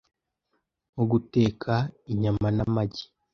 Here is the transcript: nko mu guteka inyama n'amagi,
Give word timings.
nko 0.91 0.95
mu 1.03 1.03
guteka 1.11 1.73
inyama 2.11 2.47
n'amagi, 2.55 3.05